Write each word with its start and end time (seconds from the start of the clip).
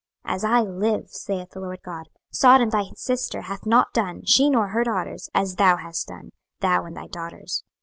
26:016:048 0.25 0.35
As 0.35 0.43
I 0.43 0.61
live, 0.61 1.09
saith 1.09 1.49
the 1.51 1.59
Lord 1.59 1.79
GOD, 1.83 2.05
Sodom 2.31 2.71
thy 2.71 2.85
sister 2.95 3.41
hath 3.41 3.67
not 3.67 3.93
done, 3.93 4.25
she 4.25 4.49
nor 4.49 4.69
her 4.69 4.83
daughters, 4.83 5.29
as 5.35 5.57
thou 5.57 5.77
hast 5.77 6.07
done, 6.07 6.31
thou 6.59 6.85
and 6.85 6.97
thy 6.97 7.05
daughters. 7.05 7.63